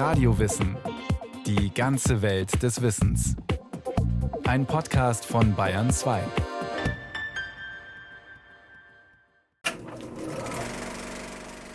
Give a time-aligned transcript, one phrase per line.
[0.00, 0.78] Radiowissen.
[1.44, 3.36] Die ganze Welt des Wissens.
[4.44, 6.24] Ein Podcast von Bayern 2.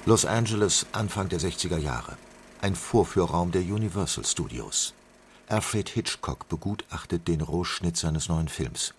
[0.08, 2.18] Los Angeles, Anfang der 60er Jahre.
[2.62, 4.96] Ein Vorführraum der Universal Studios.
[5.48, 8.96] Alfred Hitchcock begutachtet den Rohschnitt seines neuen Films.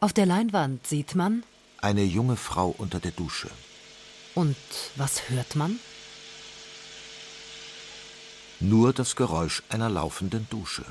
[0.00, 1.44] Auf der Leinwand sieht man.
[1.80, 3.48] Eine junge Frau unter der Dusche.
[4.34, 4.56] Und
[4.96, 5.78] was hört man?
[8.60, 10.84] Nur das Geräusch einer laufenden Dusche.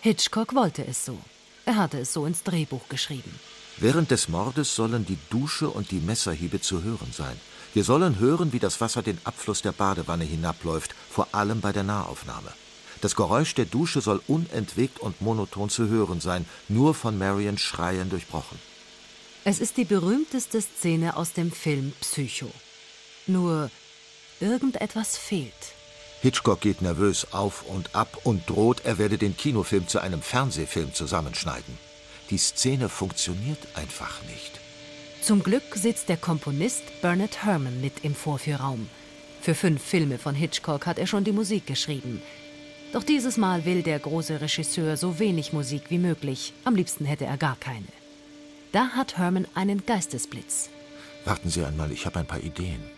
[0.00, 1.18] Hitchcock wollte es so.
[1.64, 3.40] Er hatte es so ins Drehbuch geschrieben.
[3.78, 7.40] Während des Mordes sollen die Dusche und die Messerhiebe zu hören sein.
[7.72, 11.84] Wir sollen hören, wie das Wasser den Abfluss der Badewanne hinabläuft, vor allem bei der
[11.84, 12.52] Nahaufnahme.
[13.00, 18.10] Das Geräusch der Dusche soll unentwegt und monoton zu hören sein, nur von Marians Schreien
[18.10, 18.58] durchbrochen.
[19.44, 22.50] Es ist die berühmteste Szene aus dem Film Psycho.
[23.26, 23.70] Nur
[24.40, 25.77] irgendetwas fehlt.
[26.20, 30.92] Hitchcock geht nervös auf und ab und droht, er werde den Kinofilm zu einem Fernsehfilm
[30.92, 31.78] zusammenschneiden.
[32.30, 34.60] Die Szene funktioniert einfach nicht.
[35.22, 38.88] Zum Glück sitzt der Komponist Bernard Herrmann mit im Vorführraum.
[39.40, 42.20] Für fünf Filme von Hitchcock hat er schon die Musik geschrieben.
[42.92, 46.52] Doch dieses Mal will der große Regisseur so wenig Musik wie möglich.
[46.64, 47.86] Am liebsten hätte er gar keine.
[48.72, 50.70] Da hat Herman einen Geistesblitz.
[51.24, 52.97] Warten Sie einmal, ich habe ein paar Ideen.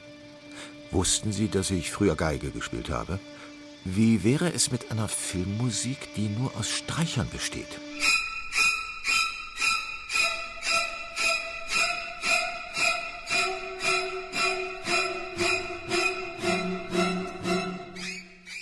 [0.93, 3.21] Wussten Sie, dass ich früher Geige gespielt habe?
[3.85, 7.79] Wie wäre es mit einer Filmmusik, die nur aus Streichern besteht?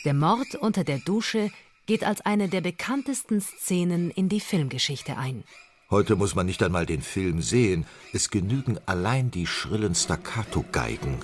[0.04, 1.50] Der Mord unter der Dusche
[1.86, 5.44] geht als eine der bekanntesten Szenen in die Filmgeschichte ein.
[5.90, 11.18] Heute muss man nicht einmal den Film sehen, es genügen allein die schrillen Staccato-Geigen.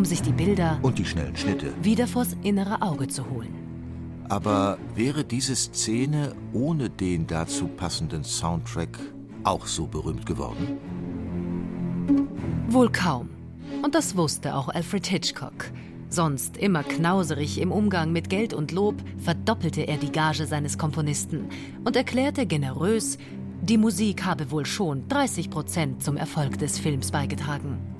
[0.00, 3.54] Um sich die Bilder und die schnellen Schnitte wieder vors innere Auge zu holen.
[4.30, 8.98] Aber wäre diese Szene ohne den dazu passenden Soundtrack
[9.44, 10.78] auch so berühmt geworden?
[12.68, 13.28] Wohl kaum.
[13.82, 15.70] Und das wusste auch Alfred Hitchcock.
[16.08, 21.50] Sonst immer knauserig im Umgang mit Geld und Lob, verdoppelte er die Gage seines Komponisten
[21.84, 23.18] und erklärte generös,
[23.60, 27.99] die Musik habe wohl schon 30 Prozent zum Erfolg des Films beigetragen.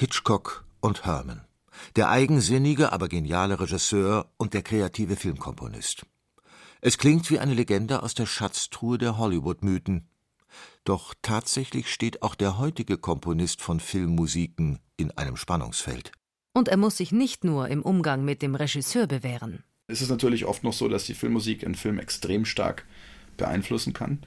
[0.00, 1.42] Hitchcock und Herman.
[1.94, 6.06] Der eigensinnige, aber geniale Regisseur und der kreative Filmkomponist.
[6.80, 10.08] Es klingt wie eine Legende aus der Schatztruhe der Hollywood-Mythen,
[10.84, 16.12] doch tatsächlich steht auch der heutige Komponist von Filmmusiken in einem Spannungsfeld.
[16.54, 19.64] Und er muss sich nicht nur im Umgang mit dem Regisseur bewähren.
[19.86, 22.86] Es ist natürlich oft noch so, dass die Filmmusik einen Film extrem stark
[23.36, 24.20] beeinflussen kann,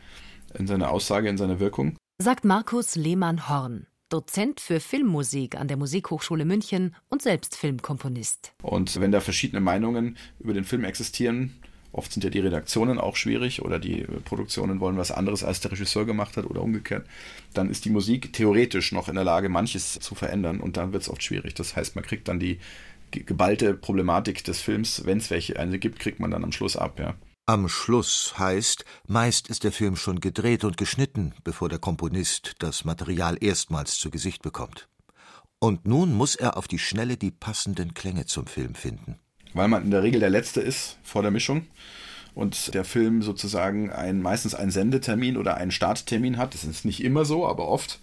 [0.54, 1.98] in seiner Aussage, in seiner Wirkung.
[2.22, 8.54] Sagt Markus Lehmann-Horn, Dozent für Filmmusik an der Musikhochschule München und selbst Filmkomponist.
[8.62, 11.56] Und wenn da verschiedene Meinungen über den Film existieren,
[11.96, 15.72] Oft sind ja die Redaktionen auch schwierig oder die Produktionen wollen was anderes, als der
[15.72, 17.06] Regisseur gemacht hat oder umgekehrt.
[17.54, 21.04] Dann ist die Musik theoretisch noch in der Lage, manches zu verändern und dann wird
[21.04, 21.54] es oft schwierig.
[21.54, 22.58] Das heißt, man kriegt dann die
[23.12, 27.00] geballte Problematik des Films, wenn es welche eine gibt, kriegt man dann am Schluss ab,
[27.00, 27.14] ja.
[27.46, 32.86] Am Schluss heißt, meist ist der Film schon gedreht und geschnitten, bevor der Komponist das
[32.86, 34.88] Material erstmals zu Gesicht bekommt.
[35.60, 39.20] Und nun muss er auf die Schnelle die passenden Klänge zum Film finden
[39.54, 41.68] weil man in der Regel der Letzte ist vor der Mischung
[42.34, 46.56] und der Film sozusagen ein, meistens einen Sendetermin oder einen Starttermin hat.
[46.56, 48.00] Das ist nicht immer so, aber oft.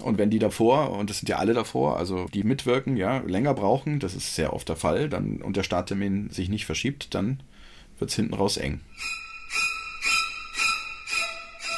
[0.00, 3.54] Und wenn die davor, und das sind ja alle davor, also die mitwirken, ja, länger
[3.54, 7.40] brauchen, das ist sehr oft der Fall, dann und der Starttermin sich nicht verschiebt, dann
[8.02, 8.80] wird es hinten raus eng.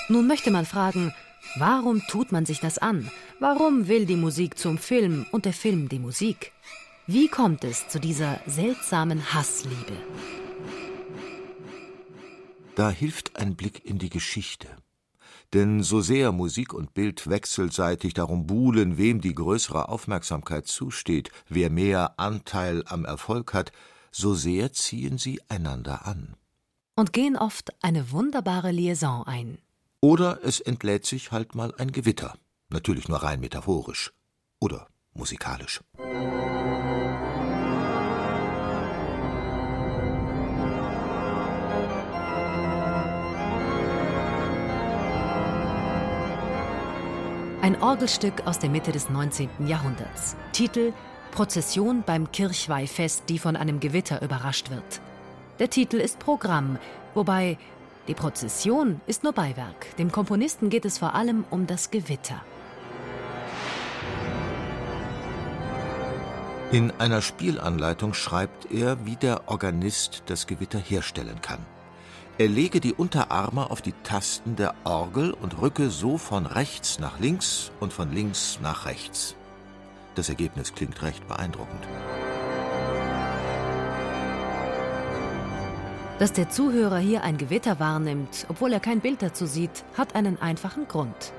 [0.08, 1.12] Nun möchte man fragen,
[1.56, 3.10] warum tut man sich das an?
[3.40, 6.52] Warum will die Musik zum Film und der Film die Musik?
[7.06, 9.96] Wie kommt es zu dieser seltsamen Hassliebe?
[12.74, 14.68] Da hilft ein Blick in die Geschichte.
[15.52, 21.68] Denn so sehr Musik und Bild wechselseitig darum buhlen, wem die größere Aufmerksamkeit zusteht, wer
[21.68, 23.72] mehr Anteil am Erfolg hat,
[24.14, 26.36] so sehr ziehen sie einander an.
[26.94, 29.58] Und gehen oft eine wunderbare Liaison ein.
[30.00, 32.34] Oder es entlädt sich halt mal ein Gewitter.
[32.68, 34.12] Natürlich nur rein metaphorisch.
[34.60, 35.80] Oder musikalisch.
[47.62, 49.66] Ein Orgelstück aus der Mitte des 19.
[49.66, 50.36] Jahrhunderts.
[50.52, 50.92] Titel
[51.32, 55.00] Prozession beim Kirchweihfest, die von einem Gewitter überrascht wird.
[55.58, 56.78] Der Titel ist Programm,
[57.14, 57.58] wobei
[58.08, 59.96] die Prozession ist nur Beiwerk.
[59.96, 62.42] Dem Komponisten geht es vor allem um das Gewitter.
[66.70, 71.60] In einer Spielanleitung schreibt er, wie der Organist das Gewitter herstellen kann.
[72.36, 77.20] Er lege die Unterarme auf die Tasten der Orgel und rücke so von rechts nach
[77.20, 79.36] links und von links nach rechts.
[80.14, 81.88] Das Ergebnis klingt recht beeindruckend.
[86.20, 90.40] Dass der Zuhörer hier ein Gewitter wahrnimmt, obwohl er kein Bild dazu sieht, hat einen
[90.40, 91.32] einfachen Grund.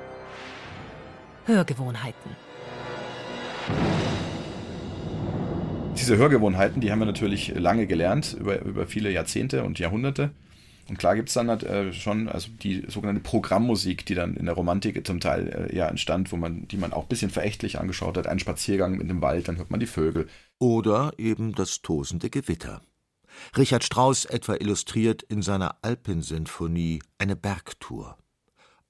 [1.45, 2.31] Hörgewohnheiten.
[5.98, 10.31] Diese Hörgewohnheiten, die haben wir natürlich lange gelernt, über, über viele Jahrzehnte und Jahrhunderte.
[10.88, 14.46] Und klar gibt es dann halt, äh, schon also die sogenannte Programmmusik, die dann in
[14.46, 17.80] der Romantik zum Teil äh, ja entstand, wo man, die man auch ein bisschen verächtlich
[17.80, 18.28] angeschaut hat.
[18.28, 20.28] Ein Spaziergang in dem Wald, dann hört man die Vögel.
[20.60, 22.82] Oder eben das tosende Gewitter.
[23.58, 28.18] Richard Strauss etwa illustriert in seiner Alpensinfonie eine Bergtour.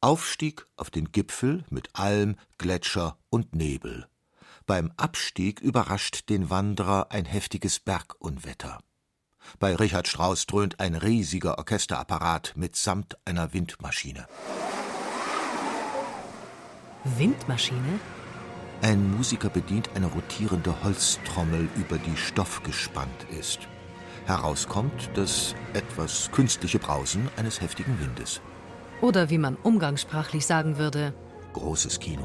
[0.01, 4.05] Aufstieg auf den Gipfel mit Alm, Gletscher und Nebel.
[4.67, 8.79] Beim Abstieg überrascht den Wanderer ein heftiges Bergunwetter.
[9.59, 14.27] Bei Richard Strauss dröhnt ein riesiger Orchesterapparat mitsamt einer Windmaschine.
[17.03, 17.99] Windmaschine?
[18.81, 23.59] Ein Musiker bedient eine rotierende Holztrommel, über die Stoff gespannt ist.
[24.25, 28.41] Herauskommt das etwas künstliche Brausen eines heftigen Windes.
[29.01, 31.13] Oder wie man umgangssprachlich sagen würde,
[31.53, 32.23] großes Kino.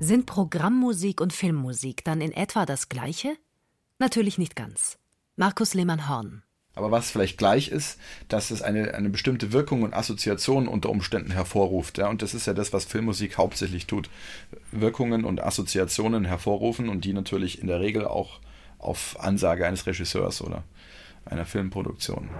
[0.00, 3.36] Sind Programmmusik und Filmmusik dann in etwa das gleiche?
[4.00, 4.98] Natürlich nicht ganz.
[5.36, 6.42] Markus Lehmann-Horn.
[6.74, 7.98] Aber was vielleicht gleich ist,
[8.28, 11.98] dass es eine, eine bestimmte Wirkung und Assoziation unter Umständen hervorruft.
[11.98, 12.08] Ja?
[12.08, 14.08] Und das ist ja das, was Filmmusik hauptsächlich tut.
[14.72, 18.40] Wirkungen und Assoziationen hervorrufen und die natürlich in der Regel auch
[18.78, 20.64] auf Ansage eines Regisseurs oder
[21.26, 22.30] einer Filmproduktion.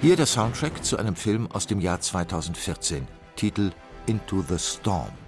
[0.00, 3.06] Hier der Soundtrack zu einem Film aus dem Jahr 2014,
[3.36, 3.72] Titel
[4.06, 5.23] Into the Storm.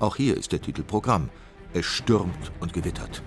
[0.00, 1.28] Auch hier ist der Titel Programm.
[1.72, 3.22] Es stürmt und gewittert.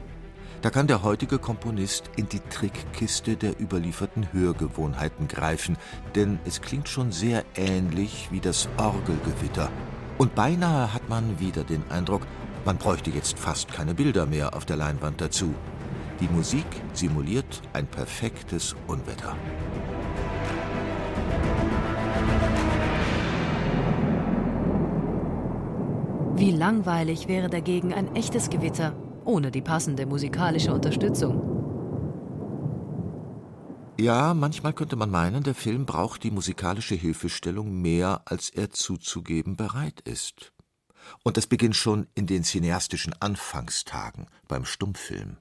[0.61, 5.75] Da kann der heutige Komponist in die Trickkiste der überlieferten Hörgewohnheiten greifen,
[6.15, 9.69] denn es klingt schon sehr ähnlich wie das Orgelgewitter.
[10.17, 12.21] Und beinahe hat man wieder den Eindruck,
[12.63, 15.53] man bräuchte jetzt fast keine Bilder mehr auf der Leinwand dazu.
[16.21, 19.35] Die Musik simuliert ein perfektes Unwetter.
[26.41, 28.95] Wie langweilig wäre dagegen ein echtes Gewitter
[29.25, 31.39] ohne die passende musikalische Unterstützung.
[33.99, 39.55] Ja, manchmal könnte man meinen, der Film braucht die musikalische Hilfestellung mehr, als er zuzugeben
[39.55, 40.51] bereit ist.
[41.21, 45.37] Und das beginnt schon in den cineastischen Anfangstagen beim Stummfilm.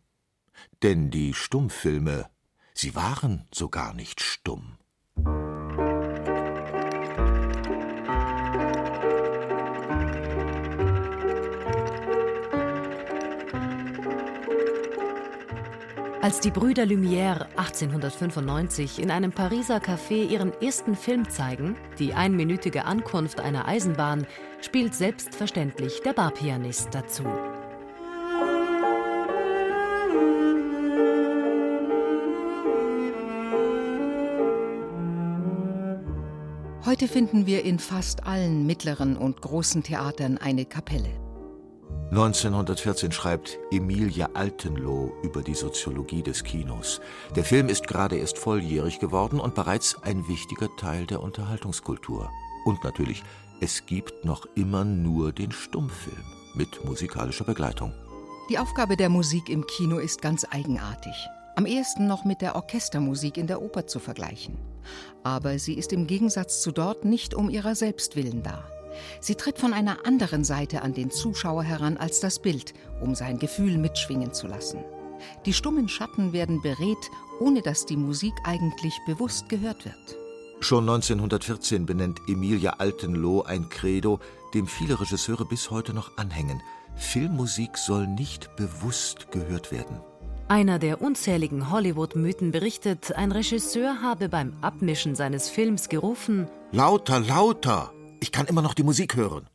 [0.82, 2.29] Denn die Stummfilme,
[2.75, 4.76] sie waren so gar nicht stumm.
[16.22, 22.84] Als die Brüder Lumière 1895 in einem Pariser Café ihren ersten Film zeigen, die einminütige
[22.84, 24.26] Ankunft einer Eisenbahn,
[24.61, 27.25] spielt selbstverständlich der Barpianist dazu.
[36.84, 41.30] Heute finden wir in fast allen mittleren und großen Theatern eine Kapelle.
[42.10, 47.00] 1914 schreibt Emilia Altenloh über die Soziologie des Kinos.
[47.36, 52.29] Der Film ist gerade erst volljährig geworden und bereits ein wichtiger Teil der Unterhaltungskultur.
[52.64, 53.22] Und natürlich,
[53.60, 56.24] es gibt noch immer nur den Stummfilm
[56.55, 57.93] mit musikalischer Begleitung.
[58.48, 61.14] Die Aufgabe der Musik im Kino ist ganz eigenartig.
[61.55, 64.58] Am ehesten noch mit der Orchestermusik in der Oper zu vergleichen.
[65.22, 68.64] Aber sie ist im Gegensatz zu dort nicht um ihrer selbst willen da.
[69.20, 73.39] Sie tritt von einer anderen Seite an den Zuschauer heran als das Bild, um sein
[73.39, 74.85] Gefühl mitschwingen zu lassen.
[75.47, 80.17] Die stummen Schatten werden beredt, ohne dass die Musik eigentlich bewusst gehört wird.
[80.61, 84.20] Schon 1914 benennt Emilia Altenloh ein Credo,
[84.53, 86.63] dem viele Regisseure bis heute noch anhängen.
[86.97, 90.01] Filmmusik soll nicht bewusst gehört werden.
[90.49, 97.93] Einer der unzähligen Hollywood-Mythen berichtet, ein Regisseur habe beim Abmischen seines Films gerufen: Lauter, lauter!
[98.20, 99.48] Ich kann immer noch die Musik hören.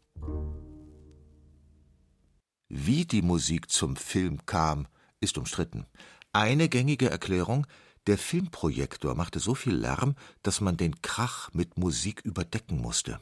[2.67, 4.87] Wie die Musik zum Film kam,
[5.19, 5.85] ist umstritten.
[6.33, 7.67] Eine gängige Erklärung,
[8.07, 13.19] der Filmprojektor machte so viel Lärm, dass man den Krach mit Musik überdecken musste.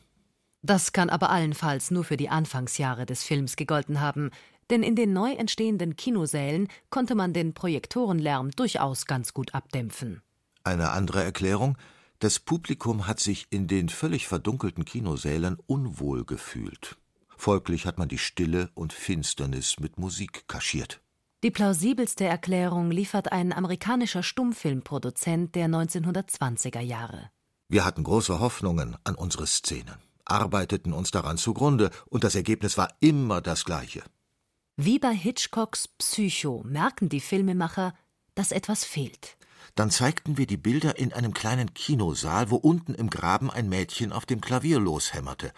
[0.62, 4.32] Das kann aber allenfalls nur für die Anfangsjahre des Films gegolten haben,
[4.70, 10.22] denn in den neu entstehenden Kinosälen konnte man den Projektorenlärm durchaus ganz gut abdämpfen.
[10.64, 11.78] Eine andere Erklärung,
[12.24, 16.96] Das Publikum hat sich in den völlig verdunkelten Kinosälen unwohl gefühlt.
[17.36, 21.02] Folglich hat man die Stille und Finsternis mit Musik kaschiert.
[21.44, 27.30] Die plausibelste Erklärung liefert ein amerikanischer Stummfilmproduzent der 1920er Jahre.
[27.68, 32.88] Wir hatten große Hoffnungen an unsere Szenen, arbeiteten uns daran zugrunde, und das Ergebnis war
[33.02, 34.02] immer das gleiche.
[34.78, 37.94] Wie bei Hitchcocks Psycho merken die Filmemacher,
[38.34, 39.36] dass etwas fehlt.
[39.76, 44.12] Dann zeigten wir die Bilder in einem kleinen Kinosaal, wo unten im Graben ein Mädchen
[44.12, 45.52] auf dem Klavier loshämmerte.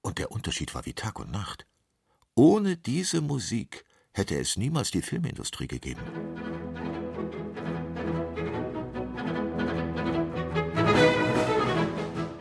[0.00, 1.66] Und der Unterschied war wie Tag und Nacht.
[2.34, 6.02] Ohne diese Musik hätte es niemals die Filmindustrie gegeben.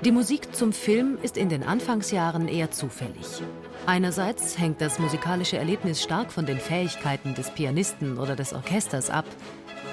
[0.04, 3.44] Die Musik zum Film ist in den Anfangsjahren eher zufällig.
[3.86, 9.26] Einerseits hängt das musikalische Erlebnis stark von den Fähigkeiten des Pianisten oder des Orchesters ab.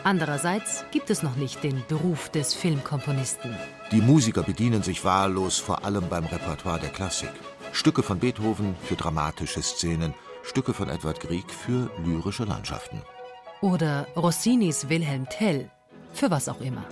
[0.09, 3.55] Andererseits gibt es noch nicht den Beruf des Filmkomponisten.
[3.93, 7.29] Die Musiker bedienen sich wahllos vor allem beim Repertoire der Klassik.
[7.73, 13.03] Stücke von Beethoven für dramatische Szenen, Stücke von Edward Grieg für lyrische Landschaften.
[13.61, 15.71] Oder Rossinis Wilhelm Tell,
[16.15, 16.87] für was auch immer.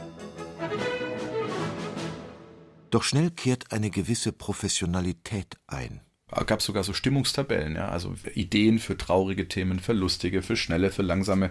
[2.91, 6.03] Doch schnell kehrt eine gewisse Professionalität ein.
[6.38, 10.90] Es gab sogar so Stimmungstabellen, ja, also Ideen für traurige Themen, für lustige, für schnelle,
[10.90, 11.50] für langsame,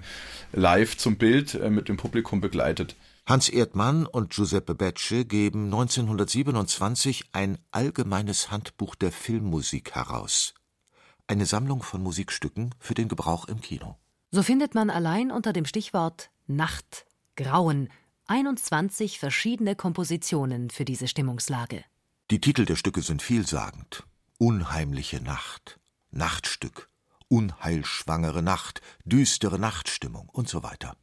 [0.54, 2.96] live zum Bild äh, mit dem Publikum begleitet.
[3.26, 10.54] Hans Erdmann und Giuseppe Becce geben 1927 ein allgemeines Handbuch der Filmmusik heraus
[11.28, 13.98] eine Sammlung von Musikstücken für den Gebrauch im Kino.
[14.32, 17.90] So findet man allein unter dem Stichwort Nacht, Grauen
[18.28, 21.84] 21 verschiedene Kompositionen für diese Stimmungslage.
[22.32, 24.04] Die Titel der Stücke sind vielsagend.
[24.38, 25.80] Unheimliche Nacht,
[26.12, 26.90] Nachtstück,
[27.30, 30.98] Unheilschwangere Nacht, düstere Nachtstimmung und so weiter.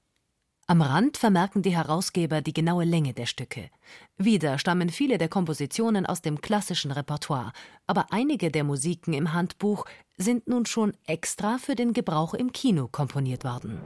[0.67, 3.71] Am Rand vermerken die Herausgeber die genaue Länge der Stücke.
[4.19, 7.53] Wieder stammen viele der Kompositionen aus dem klassischen Repertoire,
[7.87, 9.87] aber einige der Musiken im Handbuch
[10.19, 13.81] sind nun schon extra für den Gebrauch im Kino komponiert worden.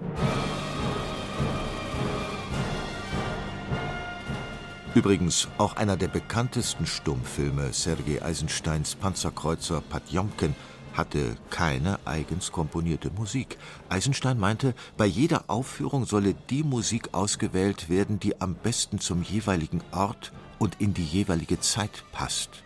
[4.97, 10.55] Übrigens auch einer der bekanntesten Stummfilme, Sergei Eisensteins Panzerkreuzer Patjomkin,
[10.95, 13.59] hatte keine eigens komponierte Musik.
[13.91, 19.83] Eisenstein meinte, bei jeder Aufführung solle die Musik ausgewählt werden, die am besten zum jeweiligen
[19.93, 22.63] Ort und in die jeweilige Zeit passt.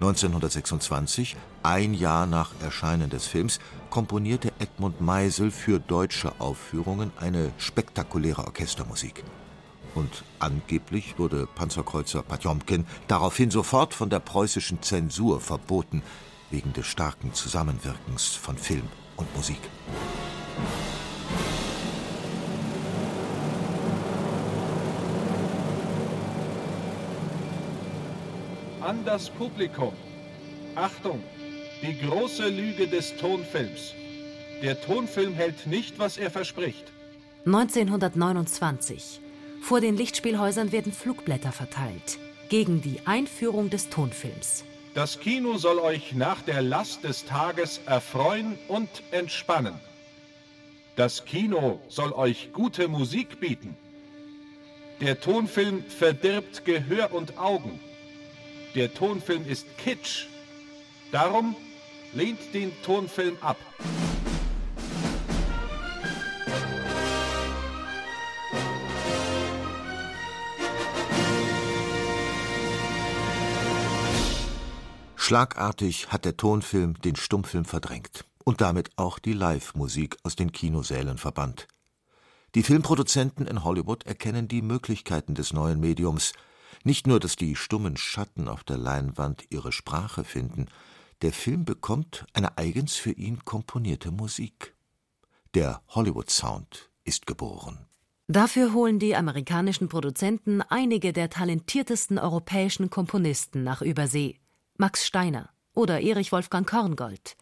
[0.00, 3.58] 1926, ein Jahr nach Erscheinen des Films,
[3.88, 9.24] komponierte Edmund Meisel für deutsche Aufführungen eine spektakuläre Orchestermusik.
[9.96, 16.02] Und angeblich wurde Panzerkreuzer Potjomkin daraufhin sofort von der preußischen Zensur verboten,
[16.50, 18.82] wegen des starken Zusammenwirkens von Film
[19.16, 19.58] und Musik.
[28.82, 29.94] An das Publikum.
[30.74, 31.22] Achtung,
[31.80, 33.94] die große Lüge des Tonfilms.
[34.62, 36.92] Der Tonfilm hält nicht, was er verspricht.
[37.46, 39.22] 1929.
[39.66, 42.20] Vor den Lichtspielhäusern werden Flugblätter verteilt
[42.50, 44.62] gegen die Einführung des Tonfilms.
[44.94, 49.74] Das Kino soll euch nach der Last des Tages erfreuen und entspannen.
[50.94, 53.76] Das Kino soll euch gute Musik bieten.
[55.00, 57.80] Der Tonfilm verdirbt Gehör und Augen.
[58.76, 60.26] Der Tonfilm ist Kitsch.
[61.10, 61.56] Darum
[62.12, 63.58] lehnt den Tonfilm ab.
[75.26, 81.18] Schlagartig hat der Tonfilm den Stummfilm verdrängt und damit auch die Live-Musik aus den Kinosälen
[81.18, 81.66] verbannt.
[82.54, 86.32] Die Filmproduzenten in Hollywood erkennen die Möglichkeiten des neuen Mediums.
[86.84, 90.66] Nicht nur, dass die stummen Schatten auf der Leinwand ihre Sprache finden,
[91.22, 94.76] der Film bekommt eine eigens für ihn komponierte Musik.
[95.54, 97.88] Der Hollywood Sound ist geboren.
[98.28, 104.38] Dafür holen die amerikanischen Produzenten einige der talentiertesten europäischen Komponisten nach Übersee.
[104.78, 107.36] Max Steiner oder Erich Wolfgang Korngold.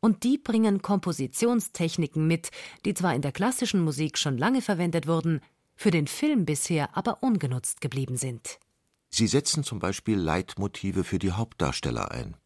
[0.00, 2.50] Und die bringen Kompositionstechniken mit,
[2.84, 5.40] die zwar in der klassischen Musik schon lange verwendet wurden,
[5.74, 8.58] für den Film bisher aber ungenutzt geblieben sind.
[9.10, 12.36] Sie setzen zum Beispiel Leitmotive für die Hauptdarsteller ein.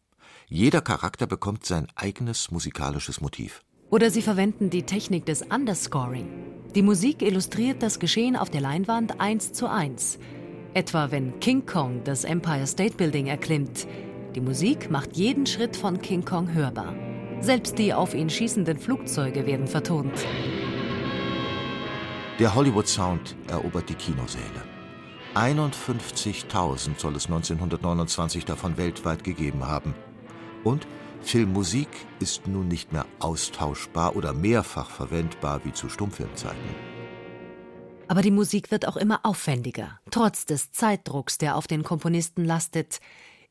[0.47, 3.63] Jeder Charakter bekommt sein eigenes musikalisches Motiv.
[3.89, 6.29] Oder sie verwenden die Technik des Underscoring.
[6.75, 10.17] Die Musik illustriert das Geschehen auf der Leinwand eins zu eins.
[10.73, 13.87] Etwa wenn King Kong das Empire State Building erklimmt,
[14.35, 16.95] die Musik macht jeden Schritt von King Kong hörbar.
[17.41, 20.13] Selbst die auf ihn schießenden Flugzeuge werden vertont.
[22.39, 24.45] Der Hollywood Sound erobert die Kinosäle.
[25.35, 29.93] 51.000 soll es 1929 davon weltweit gegeben haben.
[30.63, 30.87] Und
[31.21, 36.91] Filmmusik ist nun nicht mehr austauschbar oder mehrfach verwendbar wie zu Stummfilmzeiten.
[38.07, 42.99] Aber die Musik wird auch immer aufwendiger, trotz des Zeitdrucks, der auf den Komponisten lastet.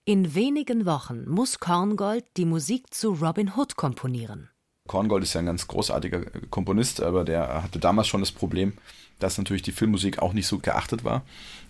[0.06, 4.48] In wenigen Wochen muss Korngold die Musik zu Robin Hood komponieren.
[4.88, 8.72] Korngold ist ja ein ganz großartiger Komponist, aber der hatte damals schon das Problem,
[9.18, 11.22] dass natürlich die Filmmusik auch nicht so geachtet war.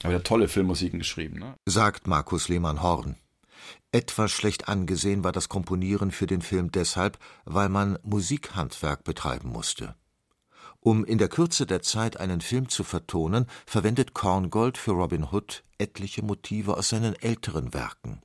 [0.05, 1.41] Aber er hat tolle Filmmusiken geschrieben.
[1.41, 1.55] Ne?
[1.67, 3.17] Sagt Markus Lehmann-Horn.
[3.91, 9.97] Etwas schlecht angesehen war das Komponieren für den Film deshalb, weil man Musikhandwerk betreiben musste.
[10.81, 15.63] Um in der Kürze der Zeit einen Film zu vertonen, verwendet Korngold für Robin Hood
[15.79, 18.23] etliche Motive aus seinen älteren Werken.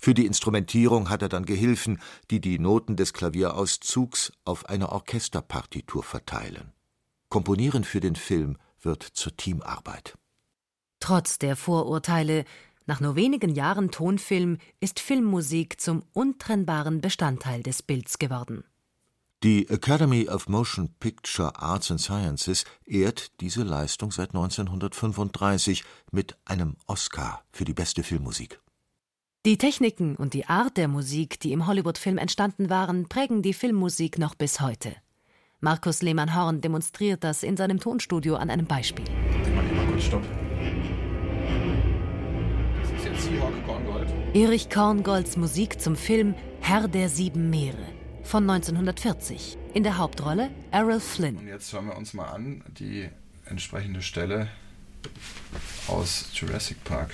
[0.00, 6.02] Für die Instrumentierung hat er dann Gehilfen, die die Noten des Klavierauszugs auf eine Orchesterpartitur
[6.02, 6.72] verteilen.
[7.28, 10.14] Komponieren für den Film wird zur Teamarbeit.
[11.00, 12.44] Trotz der Vorurteile
[12.86, 18.64] nach nur wenigen Jahren Tonfilm ist Filmmusik zum untrennbaren Bestandteil des Bilds geworden.
[19.44, 26.76] Die Academy of Motion Picture Arts and Sciences ehrt diese Leistung seit 1935 mit einem
[26.86, 28.58] Oscar für die beste Filmmusik.
[29.44, 34.18] Die Techniken und die Art der Musik, die im Hollywood-Film entstanden waren, prägen die Filmmusik
[34.18, 34.96] noch bis heute.
[35.60, 39.04] Markus Lehmann-Horn demonstriert das in seinem Tonstudio an einem Beispiel.
[44.32, 47.93] Erich Korngolds Musik zum Film Herr der sieben Meere
[48.24, 49.58] von 1940.
[49.74, 51.36] In der Hauptrolle Errol Flynn.
[51.36, 53.08] Und jetzt hören wir uns mal an die
[53.46, 54.48] entsprechende Stelle
[55.86, 57.10] aus Jurassic Park.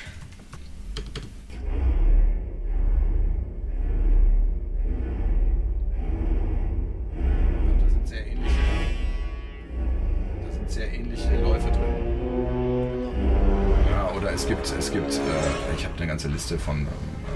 [14.40, 16.88] Es gibt, es gibt, äh, ich habe eine ganze Liste von ähm,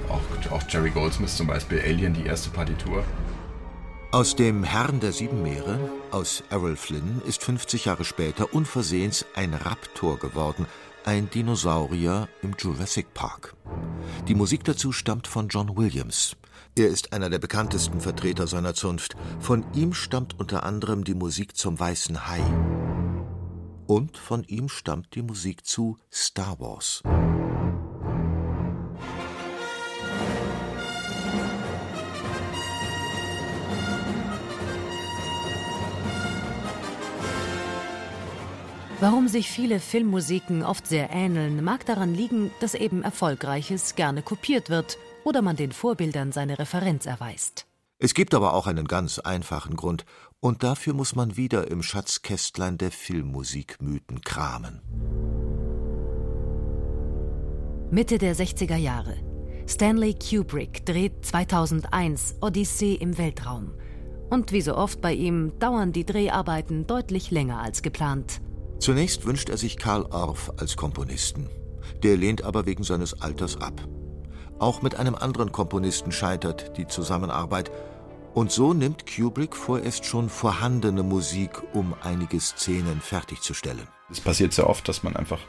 [0.09, 3.05] auch, auch Jerry Goldsmith zum Beispiel, Alien, die erste Partitur.
[4.15, 9.55] Aus dem Herrn der sieben Meere, aus Errol Flynn, ist 50 Jahre später unversehens ein
[9.55, 10.67] Raptor geworden,
[11.05, 13.57] ein Dinosaurier im Jurassic Park.
[14.29, 16.37] Die Musik dazu stammt von John Williams.
[16.77, 19.17] Er ist einer der bekanntesten Vertreter seiner Zunft.
[19.41, 22.41] Von ihm stammt unter anderem die Musik zum Weißen Hai.
[23.89, 27.03] Und von ihm stammt die Musik zu Star Wars.
[39.05, 44.71] Warum sich viele Filmmusiken oft sehr ähneln, mag daran liegen, dass eben Erfolgreiches gerne kopiert
[44.71, 47.67] wird oder man den Vorbildern seine Referenz erweist.
[47.99, 50.07] Es gibt aber auch einen ganz einfachen Grund,
[50.41, 54.81] und dafür muss man wieder im Schatzkästlein der Filmmusikmythen kramen.
[57.91, 59.17] Mitte der 60er Jahre.
[59.69, 63.75] Stanley Kubrick dreht 2001 Odyssee im Weltraum.
[64.31, 68.41] Und wie so oft bei ihm dauern die Dreharbeiten deutlich länger als geplant.
[68.79, 71.49] Zunächst wünscht er sich Karl Orff als Komponisten.
[72.03, 73.81] Der lehnt aber wegen seines Alters ab.
[74.59, 77.71] Auch mit einem anderen Komponisten scheitert die Zusammenarbeit.
[78.35, 83.87] Und so nimmt Kubrick vorerst schon vorhandene Musik, um einige Szenen fertigzustellen.
[84.11, 85.41] Es passiert sehr oft, dass man einfach,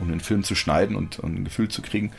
[0.00, 2.12] um den Film zu schneiden und, und ein Gefühl zu kriegen,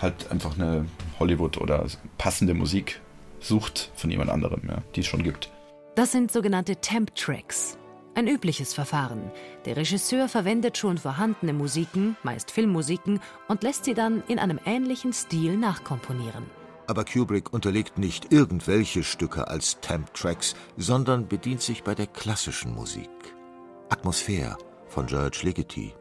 [0.00, 0.86] halt einfach eine
[1.18, 3.00] Hollywood- oder passende Musik
[3.40, 5.50] sucht von jemand anderem, ja, die es schon gibt.
[5.94, 7.77] Das sind sogenannte Temp-Tracks.
[8.18, 9.30] Ein übliches Verfahren.
[9.64, 15.12] Der Regisseur verwendet schon vorhandene Musiken, meist Filmmusiken, und lässt sie dann in einem ähnlichen
[15.12, 16.44] Stil nachkomponieren.
[16.88, 23.08] Aber Kubrick unterlegt nicht irgendwelche Stücke als Temp-Tracks, sondern bedient sich bei der klassischen Musik.
[23.88, 25.94] Atmosphäre von George Ligeti,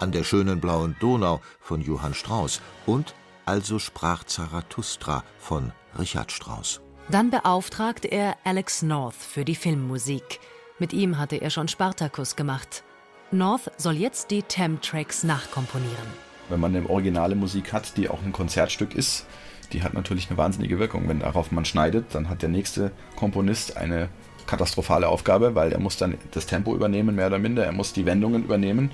[0.00, 6.80] An der schönen blauen Donau von Johann Strauss und Also sprach Zarathustra von Richard Strauss.
[7.10, 10.40] Dann beauftragt er Alex North für die Filmmusik.
[10.78, 12.82] Mit ihm hatte er schon Spartacus gemacht.
[13.30, 16.06] North soll jetzt die Tem-Tracks nachkomponieren.
[16.48, 19.26] Wenn man eine originale Musik hat, die auch ein Konzertstück ist,
[19.72, 21.08] die hat natürlich eine wahnsinnige Wirkung.
[21.08, 24.08] Wenn darauf man schneidet, dann hat der nächste Komponist eine
[24.46, 27.64] katastrophale Aufgabe, weil er muss dann das Tempo übernehmen, mehr oder minder.
[27.64, 28.90] Er muss die Wendungen übernehmen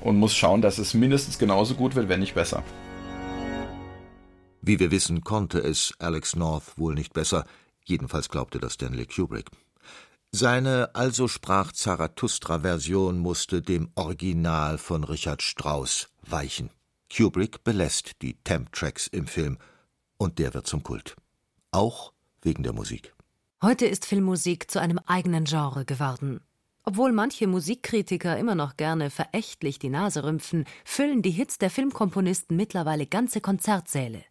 [0.00, 2.62] und muss schauen, dass es mindestens genauso gut wird, wenn nicht besser.
[4.62, 7.46] Wie wir wissen, konnte es Alex North wohl nicht besser.
[7.84, 9.46] Jedenfalls glaubte das Stanley Kubrick.
[10.32, 16.70] Seine Also sprach Zarathustra-Version musste dem Original von Richard Strauss weichen.
[17.12, 19.58] Kubrick belässt die Temp-Tracks im Film
[20.18, 21.16] und der wird zum Kult.
[21.72, 22.12] Auch
[22.42, 23.12] wegen der Musik.
[23.60, 26.40] Heute ist Filmmusik zu einem eigenen Genre geworden.
[26.84, 32.56] Obwohl manche Musikkritiker immer noch gerne verächtlich die Nase rümpfen, füllen die Hits der Filmkomponisten
[32.56, 34.24] mittlerweile ganze Konzertsäle.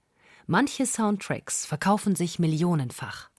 [0.47, 3.29] Manche Soundtracks verkaufen sich millionenfach.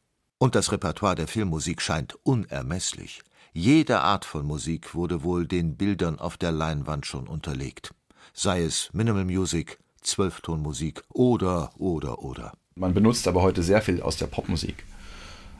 [0.42, 3.20] Und das Repertoire der Filmmusik scheint unermesslich.
[3.52, 7.92] Jede Art von Musik wurde wohl den Bildern auf der Leinwand schon unterlegt.
[8.32, 12.54] Sei es Minimal Music, Zwölftonmusik oder, oder, oder.
[12.74, 14.86] Man benutzt aber heute sehr viel aus der Popmusik.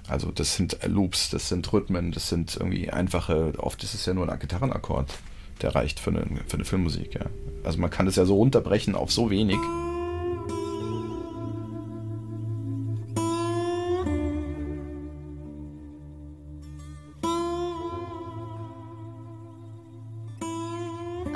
[0.08, 4.14] Also das sind Loops, das sind Rhythmen, das sind irgendwie einfache, oft ist es ja
[4.14, 5.12] nur ein Gitarrenakkord,
[5.60, 7.16] der reicht für eine, für eine Filmmusik.
[7.16, 7.26] Ja.
[7.64, 9.58] Also man kann das ja so runterbrechen auf so wenig.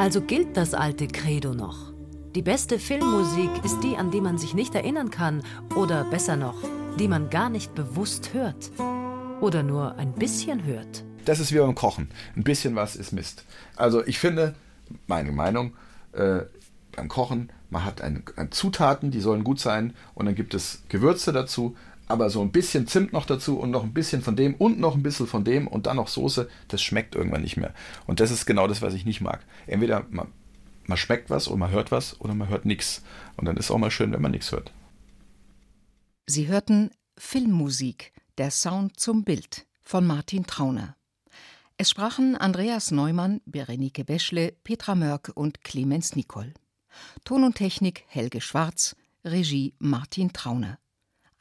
[0.05, 1.95] Also gilt das alte Credo noch.
[2.35, 5.43] Die beste Filmmusik ist die, an die man sich nicht erinnern kann
[5.77, 6.57] oder besser noch,
[6.99, 8.71] die man gar nicht bewusst hört
[9.41, 11.05] oder nur ein bisschen hört.
[11.25, 12.11] Das ist wie beim Kochen.
[12.37, 13.47] Ein bisschen was ist Mist.
[13.77, 14.55] Also ich finde,
[15.07, 15.73] meine Meinung,
[16.13, 16.41] äh,
[16.95, 20.83] beim Kochen, man hat ein, ein Zutaten, die sollen gut sein und dann gibt es
[20.91, 24.55] Gewürze dazu aber so ein bisschen Zimt noch dazu und noch ein bisschen von dem
[24.55, 27.73] und noch ein bisschen von dem und dann noch Soße, das schmeckt irgendwann nicht mehr.
[28.07, 29.45] Und das ist genau das, was ich nicht mag.
[29.67, 30.29] Entweder man,
[30.87, 33.03] man schmeckt was oder man hört was oder man hört nichts.
[33.37, 34.73] Und dann ist auch mal schön, wenn man nichts hört.
[36.27, 40.97] Sie hörten Filmmusik, der Sound zum Bild von Martin Trauner.
[41.77, 46.55] Es sprachen Andreas Neumann, Berenike Beschle, Petra Mörk und Clemens Nicol.
[47.25, 50.79] Ton und Technik Helge Schwarz, Regie Martin Trauner.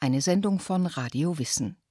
[0.00, 1.83] Eine Sendung von Radio Wissen.